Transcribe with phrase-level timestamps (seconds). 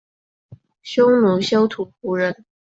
[0.81, 2.43] 匈奴休屠胡人。